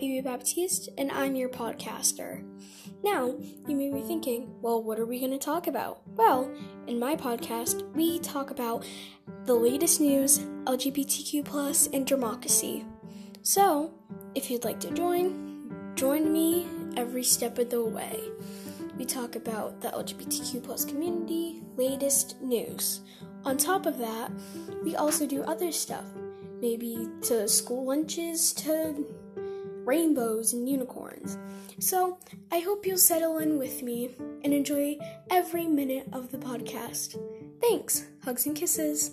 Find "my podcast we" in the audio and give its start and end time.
6.98-8.18